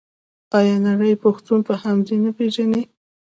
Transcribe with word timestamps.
آیا 0.59 0.75
نړۍ 0.87 1.13
پښتون 1.23 1.59
په 1.67 1.73
همدې 1.83 2.15
نه 2.23 2.31
پیژني؟ 2.37 2.81